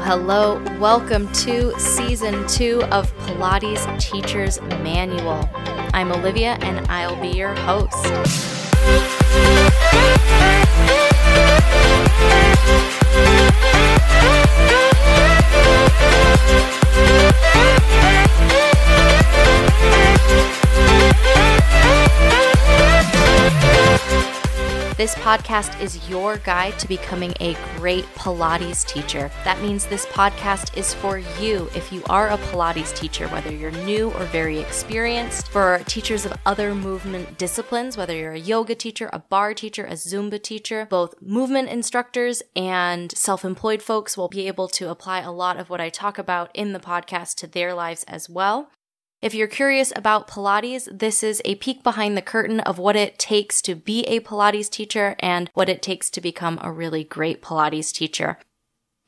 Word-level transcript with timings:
Hello. 0.00 0.62
Welcome 0.78 1.32
to 1.32 1.78
season 1.80 2.46
two 2.46 2.82
of 2.92 3.12
Pilates 3.20 3.84
Teacher's 3.98 4.60
Manual. 4.82 5.48
I'm 5.94 6.12
Olivia 6.12 6.58
and 6.60 6.86
I'll 6.88 7.20
be 7.20 7.28
your 7.28 7.54
host. 7.54 8.04
This 25.06 25.14
podcast 25.14 25.80
is 25.80 26.08
your 26.08 26.38
guide 26.38 26.80
to 26.80 26.88
becoming 26.88 27.32
a 27.38 27.56
great 27.76 28.04
Pilates 28.16 28.84
teacher. 28.84 29.30
That 29.44 29.62
means 29.62 29.86
this 29.86 30.04
podcast 30.06 30.76
is 30.76 30.94
for 30.94 31.18
you 31.40 31.70
if 31.76 31.92
you 31.92 32.02
are 32.10 32.30
a 32.30 32.36
Pilates 32.36 32.92
teacher, 32.92 33.28
whether 33.28 33.52
you're 33.52 33.70
new 33.70 34.10
or 34.10 34.24
very 34.24 34.58
experienced, 34.58 35.46
for 35.46 35.78
teachers 35.86 36.26
of 36.26 36.32
other 36.44 36.74
movement 36.74 37.38
disciplines, 37.38 37.96
whether 37.96 38.16
you're 38.16 38.32
a 38.32 38.38
yoga 38.40 38.74
teacher, 38.74 39.08
a 39.12 39.20
barre 39.20 39.54
teacher, 39.54 39.84
a 39.84 39.92
Zumba 39.92 40.42
teacher, 40.42 40.88
both 40.90 41.14
movement 41.22 41.68
instructors 41.68 42.42
and 42.56 43.12
self 43.12 43.44
employed 43.44 43.82
folks 43.82 44.16
will 44.16 44.26
be 44.26 44.48
able 44.48 44.66
to 44.66 44.90
apply 44.90 45.20
a 45.20 45.30
lot 45.30 45.56
of 45.56 45.70
what 45.70 45.80
I 45.80 45.88
talk 45.88 46.18
about 46.18 46.50
in 46.52 46.72
the 46.72 46.80
podcast 46.80 47.36
to 47.36 47.46
their 47.46 47.74
lives 47.74 48.02
as 48.08 48.28
well. 48.28 48.70
If 49.22 49.34
you're 49.34 49.48
curious 49.48 49.92
about 49.96 50.28
Pilates, 50.28 50.88
this 50.92 51.22
is 51.22 51.40
a 51.44 51.54
peek 51.54 51.82
behind 51.82 52.16
the 52.16 52.22
curtain 52.22 52.60
of 52.60 52.78
what 52.78 52.96
it 52.96 53.18
takes 53.18 53.62
to 53.62 53.74
be 53.74 54.04
a 54.04 54.20
Pilates 54.20 54.68
teacher 54.68 55.16
and 55.20 55.50
what 55.54 55.70
it 55.70 55.80
takes 55.80 56.10
to 56.10 56.20
become 56.20 56.58
a 56.60 56.70
really 56.70 57.02
great 57.02 57.40
Pilates 57.40 57.92
teacher. 57.92 58.38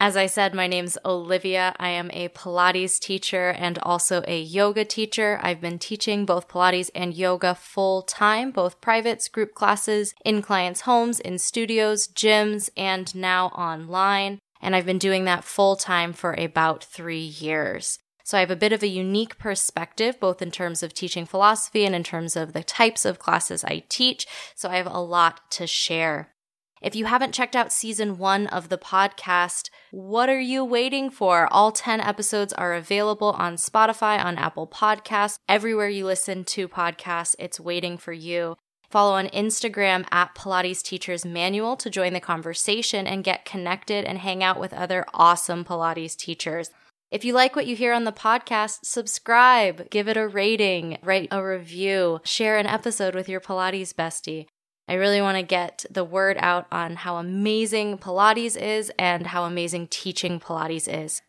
As 0.00 0.16
I 0.16 0.26
said, 0.26 0.54
my 0.54 0.66
name's 0.66 0.96
Olivia. 1.04 1.74
I 1.78 1.90
am 1.90 2.10
a 2.12 2.28
Pilates 2.28 2.98
teacher 2.98 3.50
and 3.50 3.78
also 3.80 4.22
a 4.26 4.40
yoga 4.40 4.84
teacher. 4.84 5.40
I've 5.42 5.60
been 5.60 5.78
teaching 5.78 6.24
both 6.24 6.48
Pilates 6.48 6.88
and 6.94 7.14
yoga 7.14 7.54
full 7.54 8.02
time, 8.02 8.50
both 8.50 8.80
privates, 8.80 9.28
group 9.28 9.54
classes, 9.54 10.14
in 10.24 10.40
clients' 10.40 10.82
homes, 10.82 11.20
in 11.20 11.38
studios, 11.38 12.08
gyms, 12.08 12.70
and 12.76 13.14
now 13.14 13.48
online. 13.48 14.38
And 14.62 14.74
I've 14.74 14.86
been 14.86 14.98
doing 14.98 15.24
that 15.26 15.44
full 15.44 15.76
time 15.76 16.12
for 16.12 16.32
about 16.32 16.82
three 16.82 17.18
years. 17.18 17.98
So 18.28 18.36
I 18.36 18.40
have 18.40 18.50
a 18.50 18.56
bit 18.56 18.74
of 18.74 18.82
a 18.82 18.88
unique 18.88 19.38
perspective, 19.38 20.20
both 20.20 20.42
in 20.42 20.50
terms 20.50 20.82
of 20.82 20.92
teaching 20.92 21.24
philosophy 21.24 21.86
and 21.86 21.94
in 21.94 22.04
terms 22.04 22.36
of 22.36 22.52
the 22.52 22.62
types 22.62 23.06
of 23.06 23.18
classes 23.18 23.64
I 23.64 23.84
teach. 23.88 24.26
So 24.54 24.68
I 24.68 24.76
have 24.76 24.86
a 24.86 25.00
lot 25.00 25.50
to 25.52 25.66
share. 25.66 26.34
If 26.82 26.94
you 26.94 27.06
haven't 27.06 27.32
checked 27.32 27.56
out 27.56 27.72
season 27.72 28.18
one 28.18 28.46
of 28.48 28.68
the 28.68 28.76
podcast, 28.76 29.70
what 29.92 30.28
are 30.28 30.38
you 30.38 30.62
waiting 30.62 31.08
for? 31.08 31.50
All 31.50 31.72
10 31.72 32.02
episodes 32.02 32.52
are 32.52 32.74
available 32.74 33.30
on 33.30 33.56
Spotify, 33.56 34.22
on 34.22 34.36
Apple 34.36 34.66
Podcasts, 34.66 35.38
everywhere 35.48 35.88
you 35.88 36.04
listen 36.04 36.44
to 36.44 36.68
podcasts, 36.68 37.34
it's 37.38 37.58
waiting 37.58 37.96
for 37.96 38.12
you. 38.12 38.56
Follow 38.90 39.14
on 39.14 39.28
Instagram 39.28 40.04
at 40.10 40.34
Pilates 40.34 40.82
Teachers 40.82 41.24
Manual 41.24 41.78
to 41.78 41.88
join 41.88 42.12
the 42.12 42.20
conversation 42.20 43.06
and 43.06 43.24
get 43.24 43.46
connected 43.46 44.04
and 44.04 44.18
hang 44.18 44.42
out 44.42 44.60
with 44.60 44.74
other 44.74 45.06
awesome 45.14 45.64
Pilates 45.64 46.14
teachers. 46.14 46.68
If 47.10 47.24
you 47.24 47.32
like 47.32 47.56
what 47.56 47.66
you 47.66 47.74
hear 47.74 47.94
on 47.94 48.04
the 48.04 48.12
podcast, 48.12 48.80
subscribe, 48.82 49.88
give 49.88 50.08
it 50.08 50.18
a 50.18 50.28
rating, 50.28 50.98
write 51.02 51.28
a 51.30 51.42
review, 51.42 52.20
share 52.22 52.58
an 52.58 52.66
episode 52.66 53.14
with 53.14 53.30
your 53.30 53.40
Pilates 53.40 53.94
bestie. 53.94 54.44
I 54.86 54.92
really 54.92 55.22
want 55.22 55.38
to 55.38 55.42
get 55.42 55.86
the 55.90 56.04
word 56.04 56.36
out 56.38 56.66
on 56.70 56.96
how 56.96 57.16
amazing 57.16 57.96
Pilates 57.96 58.60
is 58.60 58.92
and 58.98 59.28
how 59.28 59.44
amazing 59.44 59.86
teaching 59.86 60.38
Pilates 60.38 60.86
is. 60.86 61.22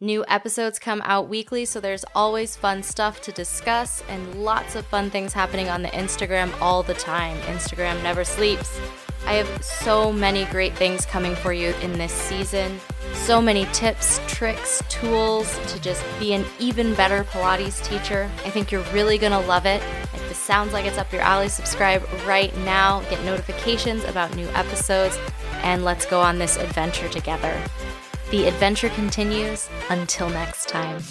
New 0.00 0.24
episodes 0.26 0.78
come 0.78 1.02
out 1.04 1.28
weekly, 1.28 1.66
so 1.66 1.80
there's 1.80 2.06
always 2.14 2.56
fun 2.56 2.82
stuff 2.82 3.20
to 3.22 3.32
discuss 3.32 4.02
and 4.08 4.42
lots 4.42 4.74
of 4.74 4.86
fun 4.86 5.10
things 5.10 5.34
happening 5.34 5.68
on 5.68 5.82
the 5.82 5.88
Instagram 5.88 6.50
all 6.62 6.82
the 6.82 6.94
time. 6.94 7.36
Instagram 7.42 8.02
never 8.02 8.24
sleeps. 8.24 8.80
I 9.26 9.34
have 9.34 9.62
so 9.62 10.10
many 10.10 10.46
great 10.46 10.74
things 10.74 11.04
coming 11.04 11.34
for 11.34 11.52
you 11.52 11.74
in 11.82 11.92
this 11.92 12.12
season. 12.12 12.80
So 13.12 13.40
many 13.40 13.66
tips, 13.72 14.20
tricks, 14.26 14.82
tools 14.88 15.58
to 15.72 15.80
just 15.80 16.04
be 16.18 16.34
an 16.34 16.44
even 16.58 16.94
better 16.94 17.24
Pilates 17.24 17.82
teacher. 17.82 18.30
I 18.44 18.50
think 18.50 18.70
you're 18.70 18.84
really 18.92 19.18
gonna 19.18 19.40
love 19.40 19.66
it. 19.66 19.82
If 20.12 20.28
this 20.28 20.38
sounds 20.38 20.72
like 20.72 20.84
it's 20.84 20.98
up 20.98 21.12
your 21.12 21.22
alley, 21.22 21.48
subscribe 21.48 22.06
right 22.26 22.54
now, 22.58 23.00
get 23.08 23.24
notifications 23.24 24.04
about 24.04 24.34
new 24.36 24.48
episodes, 24.48 25.18
and 25.62 25.84
let's 25.84 26.04
go 26.04 26.20
on 26.20 26.38
this 26.38 26.56
adventure 26.56 27.08
together. 27.08 27.58
The 28.30 28.46
adventure 28.46 28.88
continues 28.90 29.68
until 29.88 30.28
next 30.28 30.68
time. 30.68 31.02